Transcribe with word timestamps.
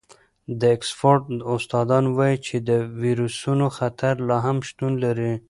د 0.59 0.61
اکسفورډ 0.75 1.23
استادان 1.53 2.05
وايي 2.17 2.37
چې 2.45 2.55
د 2.69 2.69
وېروسونو 3.01 3.65
خطر 3.77 4.13
لا 4.27 4.37
هم 4.45 4.57
شتون 4.67 4.93
لري. 5.03 5.31